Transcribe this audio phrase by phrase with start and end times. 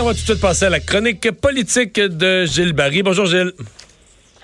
[0.00, 3.02] On va tout de suite passer à la chronique politique de Gilles Barry.
[3.02, 3.52] Bonjour Gilles.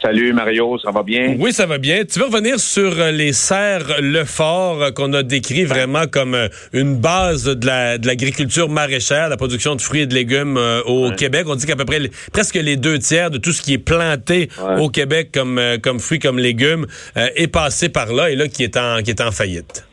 [0.03, 1.37] Salut Mario, ça va bien?
[1.39, 2.05] Oui, ça va bien.
[2.05, 6.49] Tu veux revenir sur euh, les serres Lefort euh, qu'on a décrit vraiment comme euh,
[6.75, 7.67] une base de
[8.07, 11.47] l'agriculture maraîchère, la production de fruits et de légumes au Québec.
[11.49, 14.51] On dit qu'à peu près presque les deux tiers de tout ce qui est planté
[14.77, 16.87] au Québec comme, comme fruits, comme légumes
[17.17, 19.88] est passé par là et là qui est en, qui est en faillite.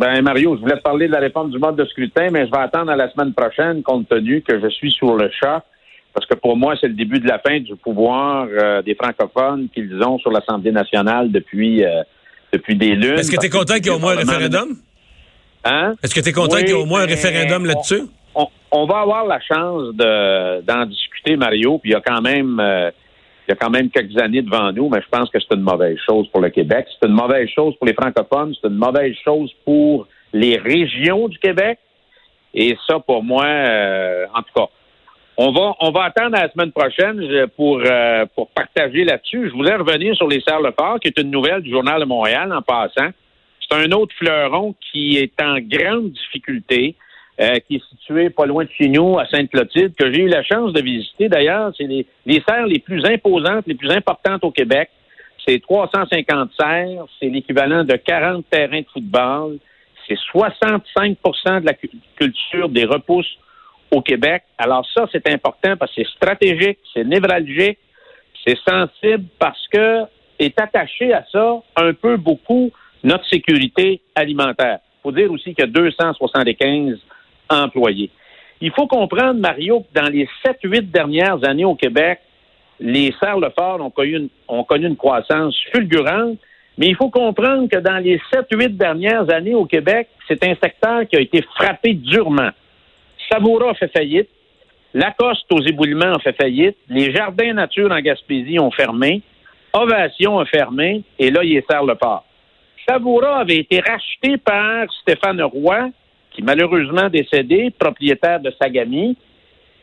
[0.00, 2.50] Ben Mario, je voulais te parler de la réforme du mode de scrutin, mais je
[2.50, 5.62] vais attendre à la semaine prochaine compte tenu que je suis sur le chat
[6.14, 9.68] parce que pour moi, c'est le début de la fin du pouvoir euh, des francophones
[9.68, 12.02] qu'ils ont sur l'Assemblée nationale depuis, euh,
[12.50, 13.18] depuis des lunes.
[13.18, 14.78] Est-ce que tu es content qu'il y ait au moins un référendum?
[15.64, 15.94] Hein?
[16.02, 18.04] Est-ce que tu es content qu'il y ait au moins un référendum là-dessus?
[18.72, 22.58] On, va avoir la chance d'en discuter, Mario, puis il y a quand même...
[22.58, 22.90] Euh,
[23.50, 25.62] il y a quand même quelques années devant nous, mais je pense que c'est une
[25.62, 26.86] mauvaise chose pour le Québec.
[26.88, 28.54] C'est une mauvaise chose pour les francophones.
[28.60, 31.80] C'est une mauvaise chose pour les régions du Québec.
[32.54, 34.68] Et ça, pour moi, en tout cas,
[35.36, 39.48] on va, on va attendre la semaine prochaine pour, euh, pour partager là-dessus.
[39.48, 42.52] Je voulais revenir sur les serres le qui est une nouvelle du Journal de Montréal
[42.52, 43.08] en passant.
[43.60, 46.94] C'est un autre fleuron qui est en grande difficulté,
[47.40, 50.72] euh, qui est situé pas loin de chez à Sainte-Clotilde, que j'ai eu la chance
[50.72, 51.28] de visiter.
[51.28, 54.90] D'ailleurs, c'est les, les serres les plus imposantes, les plus importantes au Québec.
[55.46, 59.58] C'est 350 serres, c'est l'équivalent de 40 terrains de football,
[60.06, 61.72] c'est 65% de la
[62.16, 63.38] culture des repousses
[63.90, 64.42] au Québec.
[64.58, 67.78] Alors ça, c'est important parce que c'est stratégique, c'est névralgique,
[68.46, 70.02] c'est sensible parce que
[70.38, 72.70] est attaché à ça un peu beaucoup
[73.02, 74.80] notre sécurité alimentaire.
[74.98, 76.98] Il faut dire aussi qu'il y a 275
[77.50, 78.10] employés.
[78.60, 82.20] Il faut comprendre, Mario, que dans les 7-8 dernières années au Québec,
[82.78, 86.38] les serres-le-fort ont connu, une, ont connu une croissance fulgurante,
[86.78, 91.06] mais il faut comprendre que dans les 7-8 dernières années au Québec, c'est un secteur
[91.08, 92.50] qui a été frappé durement.
[93.30, 94.28] Savoura a fait faillite.
[94.92, 96.76] Lacoste aux éboulements a fait faillite.
[96.88, 99.22] Les jardins nature en Gaspésie ont fermé.
[99.72, 101.02] Ovation a fermé.
[101.18, 102.24] Et là, il est serre le port.
[102.88, 105.90] Savoura avait été racheté par Stéphane Roy,
[106.42, 109.16] malheureusement décédé, propriétaire de Sagami,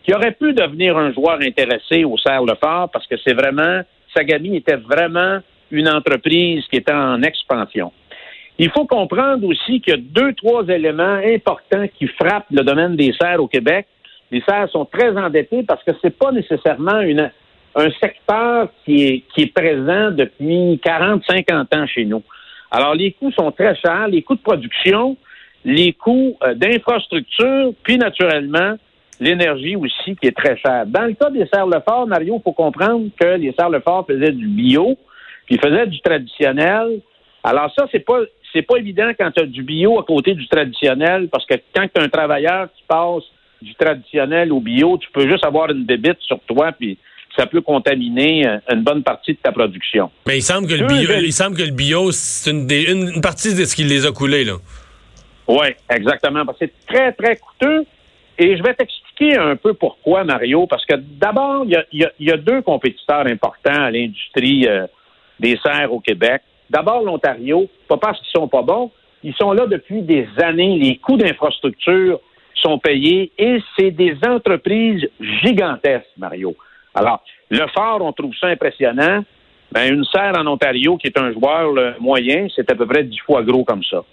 [0.04, 3.82] qui aurait pu devenir un joueur intéressé au Serre-le-Fort parce que c'est vraiment,
[4.16, 5.40] Sagami était vraiment
[5.72, 7.92] une entreprise qui était en expansion.
[8.60, 12.96] Il faut comprendre aussi qu'il y a deux, trois éléments importants qui frappent le domaine
[12.96, 13.86] des serres au Québec.
[14.32, 17.02] Les serres sont très endettées parce que c'est pas nécessairement
[17.76, 22.24] un secteur qui est, qui est présent depuis 40, 50 ans chez nous.
[22.72, 25.16] Alors, les coûts sont très chers, les coûts de production,
[25.66, 28.76] les coûts euh, d'infrastructure, puis naturellement,
[29.20, 30.86] l'énergie aussi qui est très chère.
[30.86, 34.98] Dans le cas des serres-le-fort, Mario, il faut comprendre que les serres-le-fort faisaient du bio,
[35.46, 37.02] puis faisaient du traditionnel.
[37.44, 38.20] Alors ça, c'est pas
[38.54, 41.86] c'est pas évident quand tu as du bio à côté du traditionnel, parce que quand
[41.94, 43.24] tu as un travailleur qui passe
[43.62, 46.98] du traditionnel au bio, tu peux juste avoir une débite sur toi, puis
[47.38, 50.10] ça peut contaminer euh, une bonne partie de ta production.
[50.26, 53.54] Mais il semble que le bio, il semble que le bio, c'est une, une, partie
[53.54, 54.54] de ce qui les a coulés, là.
[55.48, 56.46] Oui, exactement.
[56.46, 57.86] Parce que c'est très, très coûteux.
[58.38, 62.62] Et je vais t'expliquer un peu pourquoi, Mario, parce que d'abord, il y a, deux
[62.62, 64.86] compétiteurs importants à l'industrie euh,
[65.40, 66.42] des serres au Québec.
[66.70, 68.92] D'abord, l'Ontario, pas parce qu'ils sont pas bons,
[69.24, 70.78] ils sont là depuis des années.
[70.78, 72.20] Les coûts d'infrastructure
[72.54, 75.10] sont payés et c'est des entreprises
[75.44, 76.56] gigantesques, Mario.
[76.94, 79.24] Alors, le fort, on trouve ça impressionnant.
[79.72, 83.20] Ben, une serre en Ontario, qui est un joueur moyen, c'est à peu près dix
[83.20, 84.04] fois gros comme ça.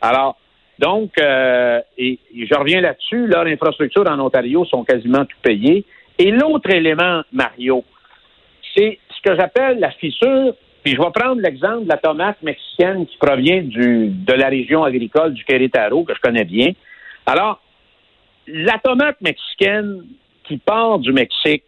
[0.00, 0.36] Alors,
[0.80, 5.84] donc, euh, et, je reviens là-dessus, leurs infrastructures en Ontario sont quasiment tout payées.
[6.18, 7.84] Et l'autre élément, Mario,
[8.74, 13.06] c'est ce que j'appelle la fissure puis je vais prendre l'exemple de la tomate mexicaine
[13.06, 16.72] qui provient du, de la région agricole du Querétaro, que je connais bien.
[17.26, 17.60] Alors,
[18.46, 20.04] la tomate mexicaine
[20.44, 21.64] qui part du Mexique,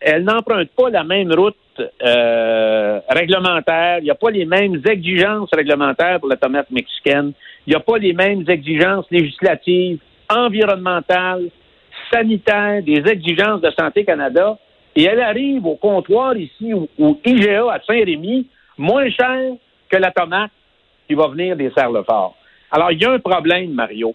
[0.00, 3.98] elle n'emprunte pas la même route euh, réglementaire.
[3.98, 7.32] Il n'y a pas les mêmes exigences réglementaires pour la tomate mexicaine.
[7.66, 11.50] Il n'y a pas les mêmes exigences législatives, environnementales,
[12.12, 14.58] sanitaires, des exigences de Santé Canada
[14.96, 18.46] et elle arrive au comptoir ici, au, IGA à Saint-Rémy,
[18.76, 19.52] moins cher
[19.88, 20.50] que la tomate
[21.06, 22.36] qui va venir des Serres-le-Fort.
[22.70, 24.14] Alors, il y a un problème, Mario.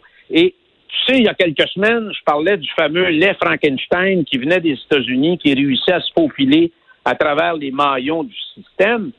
[0.88, 4.60] Tu sais, il y a quelques semaines, je parlais du fameux lait Frankenstein qui venait
[4.60, 6.72] des États-Unis, qui réussissait à se faufiler
[7.04, 9.12] à travers les maillons du système.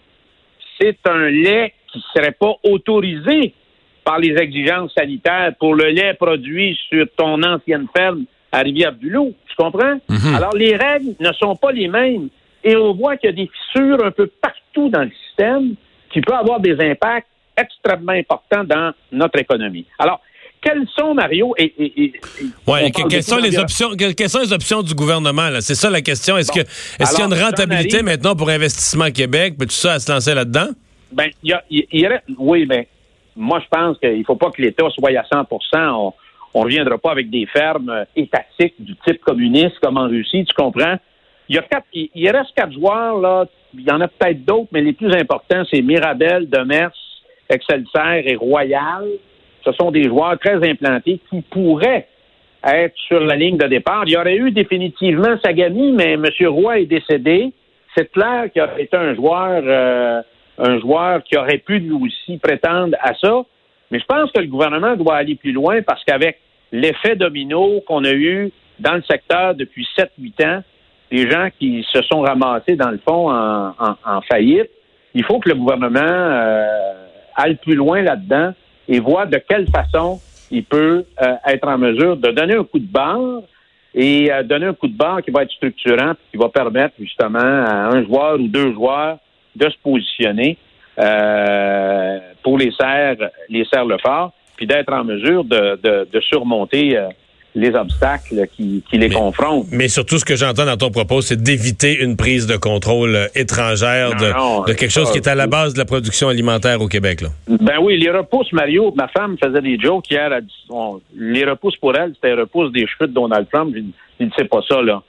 [0.81, 3.55] C'est un lait qui ne serait pas autorisé
[4.05, 9.35] par les exigences sanitaires pour le lait produit sur ton ancienne ferme à Rivière-du-Loup.
[9.49, 9.99] Tu comprends?
[10.09, 10.35] Mhm.
[10.35, 12.29] Alors, les règles ne sont pas les mêmes.
[12.63, 15.75] Et on voit qu'il y a des fissures un peu partout dans le système
[16.11, 19.87] qui peuvent avoir des impacts extrêmement importants dans notre économie.
[19.99, 20.21] Alors,
[20.61, 21.73] quelles sont, Mario, et,
[22.67, 25.61] ouais, quelles sont les options, quelles sont les options du gouvernement, là?
[25.61, 26.37] C'est ça la question.
[26.37, 29.95] Est-ce que, est-ce qu'il y a une rentabilité maintenant pour Investissement Québec, puis tout ça
[29.95, 30.69] à se lancer là-dedans?
[31.13, 31.55] Ben, il
[31.93, 32.85] y a, oui, ben,
[33.37, 36.13] moi, je pense qu'il faut pas que l'État soit à 100 On,
[36.55, 40.55] on reviendra pas avec des fermes euh, étatiques du type communiste comme en Russie, tu
[40.55, 40.97] comprends?
[41.49, 43.45] Il y a quatre, il, reste quatre joueurs, là.
[43.75, 46.91] Il y en a peut-être d'autres, mais les plus importants, c'est Mirabel, Demers,
[47.49, 49.05] Excelsior et Royal.
[49.67, 52.07] Ce sont des joueurs très implantés qui pourraient
[52.65, 54.05] être sur la ligne de départ.
[54.07, 56.25] Il y aurait eu définitivement Sagami, mais M.
[56.47, 57.53] Roy est décédé.
[57.97, 60.23] C'est clair qu'il aurait été un joueur, euh,
[60.59, 63.43] un joueur qui aurait pu lui aussi prétendre à ça.
[63.91, 66.39] Mais je pense que le gouvernement doit aller plus loin parce qu'avec
[66.71, 70.63] l'effet domino qu'on a eu dans le secteur depuis 7-8 ans,
[71.11, 74.71] des gens qui se sont ramassés, dans le fond, en, faillite.
[75.15, 76.93] Il faut que le gouvernement euh,
[77.37, 78.53] aille plus loin là-dedans
[78.89, 82.79] et voit de quelle façon il peut euh, être en mesure de donner un coup
[82.79, 83.43] de barre
[83.95, 87.39] et euh, donner un coup de barre qui va être structurant, qui va permettre justement
[87.39, 89.19] à un joueur ou deux joueurs
[89.55, 90.59] de se positionner
[92.43, 93.17] pour les serres,
[93.51, 96.99] les serres le fort, puis d'être en mesure de, de, de surmonter
[97.57, 99.67] les obstacles qui, les confrontent.
[99.73, 103.27] Mais surtout, ce que j'entends dans ton propos, c'est d'éviter une prise de contrôle euh,
[103.35, 107.23] étrangère de, quelque chose qui est à la base de la production alimentaire au Québec.
[107.23, 107.29] Là.
[107.49, 110.31] Ben oui, les repousses, Mario, ma femme faisait des jokes hier.
[111.17, 113.75] les repousses pour elle, c'était les repousses des cheveux de Donald Trump.
[113.75, 115.03] Je ne sais pas ça, là.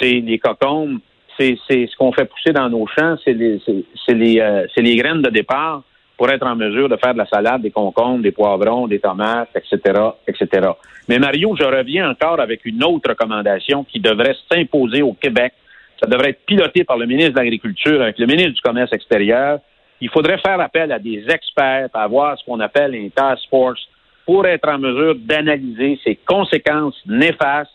[0.00, 1.00] C'est les cocombes,
[1.38, 3.60] c'est ce qu'on fait pousser dans nos champs, c'est les,
[4.08, 5.82] les, euh, les graines de départ
[6.20, 9.48] pour être en mesure de faire de la salade, des concombres, des poivrons, des tomates,
[9.54, 10.68] etc., etc.
[11.08, 15.54] Mais Mario, je reviens encore avec une autre recommandation qui devrait s'imposer au Québec.
[15.98, 19.60] Ça devrait être piloté par le ministre de l'Agriculture avec le ministre du Commerce extérieur.
[20.02, 23.80] Il faudrait faire appel à des experts, avoir ce qu'on appelle un task force
[24.26, 27.70] pour être en mesure d'analyser ces conséquences néfastes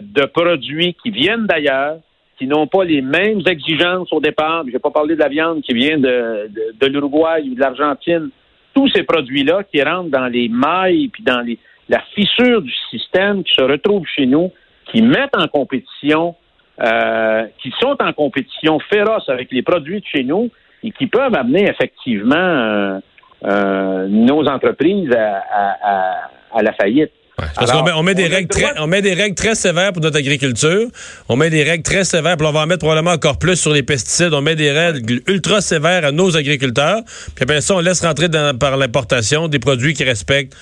[0.00, 1.96] de produits qui viennent d'ailleurs,
[2.38, 4.62] qui n'ont pas les mêmes exigences au départ.
[4.66, 6.48] Je vais pas parler de la viande qui vient de,
[6.86, 8.30] l'Uruguay ou de l'Argentine.
[8.74, 11.58] Tous ces produits-là qui rentrent dans les mailles puis dans les,
[11.88, 14.52] la fissure du système qui se retrouve chez nous,
[14.92, 16.36] qui mettent en compétition,
[16.80, 20.48] euh, qui sont en compétition féroce avec les produits de chez nous
[20.84, 23.00] et qui peuvent amener effectivement euh,
[23.44, 27.12] euh, nos entreprises à la faillite
[27.54, 30.02] parce qu'on met, on met des règles très, on met des règles très sévères pour
[30.02, 30.88] notre agriculture.
[31.28, 33.72] On met des règles très sévères, puis on va en mettre probablement encore plus sur
[33.72, 34.34] les pesticides.
[34.34, 37.02] On met des règles ultra sévères à nos agriculteurs.
[37.34, 40.56] Puis après ça, on laisse rentrer par l'importation des produits qui respectent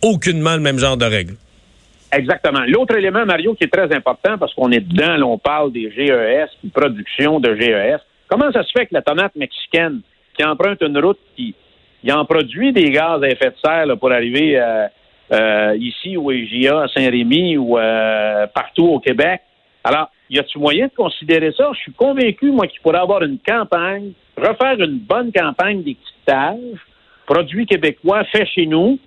[0.00, 1.34] aucunement le même genre de règles.
[2.12, 2.60] Exactement.
[2.66, 5.90] L'autre élément, Mario, qui est très important, parce qu'on est dedans, là, on parle des
[5.90, 8.00] GES, une production de GES.
[8.28, 10.00] Comment ça se fait que la tomate mexicaine,
[10.36, 11.54] qui emprunte une route qui,
[12.10, 14.86] en produit des gaz à effet de serre pour arriver à euh,
[15.78, 19.40] ici au EGA, à Saint-Rémy ou euh, partout au Québec.
[19.84, 21.70] Alors, y a-t-il moyen de considérer ça?
[21.74, 26.78] Je suis convaincu, moi, qu'il pourrait avoir une campagne, refaire une bonne campagne d'étiquetage,
[27.26, 28.98] produits québécois faits chez nous,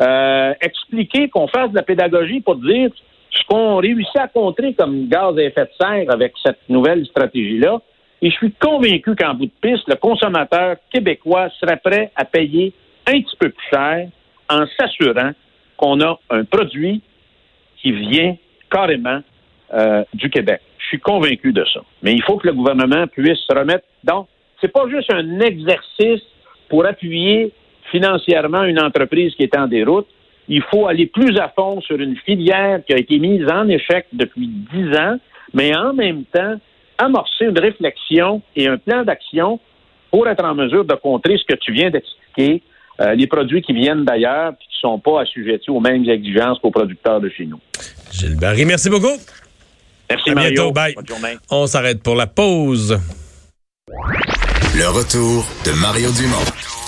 [0.00, 2.90] euh, expliquer qu'on fasse de la pédagogie pour dire
[3.30, 7.80] ce qu'on réussit à contrer comme gaz à effet de serre avec cette nouvelle stratégie-là.
[8.22, 12.72] Et je suis convaincu qu'en bout de piste, le consommateur québécois serait prêt à payer
[13.06, 14.08] un petit peu plus cher
[14.48, 15.32] en s'assurant
[15.80, 17.00] qu'on a un produit
[17.80, 18.36] qui vient
[18.70, 19.20] carrément
[19.72, 20.60] euh, du Québec.
[20.78, 21.80] Je suis convaincu de ça.
[22.02, 23.86] Mais il faut que le gouvernement puisse se remettre.
[24.04, 24.28] Donc,
[24.60, 26.22] c'est pas juste un exercice
[26.68, 27.52] pour appuyer
[27.90, 30.06] financièrement une entreprise qui est en déroute.
[30.48, 34.06] Il faut aller plus à fond sur une filière qui a été mise en échec
[34.12, 35.16] depuis dix ans,
[35.54, 36.56] mais en même temps
[36.98, 39.58] amorcer une réflexion et un plan d'action
[40.10, 42.62] pour être en mesure de contrer ce que tu viens d'expliquer,
[43.00, 46.58] euh, les produits qui viennent d'ailleurs et qui ne sont pas assujettis aux mêmes exigences
[46.58, 47.58] qu'aux producteurs de chez nous.
[48.12, 49.16] Gilles Barry, merci beaucoup.
[50.10, 50.72] Merci, Mario.
[50.72, 50.94] Bye.
[51.50, 52.98] On s'arrête pour la pause.
[54.74, 56.79] Le retour de Mario Dumont.